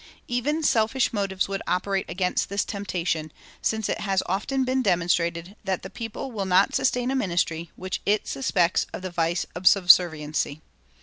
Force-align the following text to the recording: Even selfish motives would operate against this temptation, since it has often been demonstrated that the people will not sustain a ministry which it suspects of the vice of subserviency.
Even 0.27 0.63
selfish 0.63 1.13
motives 1.13 1.47
would 1.47 1.61
operate 1.67 2.07
against 2.09 2.49
this 2.49 2.65
temptation, 2.65 3.31
since 3.61 3.87
it 3.87 3.99
has 3.99 4.23
often 4.25 4.63
been 4.63 4.81
demonstrated 4.81 5.55
that 5.63 5.83
the 5.83 5.91
people 5.91 6.31
will 6.31 6.45
not 6.47 6.73
sustain 6.73 7.11
a 7.11 7.15
ministry 7.15 7.69
which 7.75 8.01
it 8.03 8.27
suspects 8.27 8.87
of 8.93 9.03
the 9.03 9.11
vice 9.11 9.45
of 9.53 9.67
subserviency. 9.69 10.59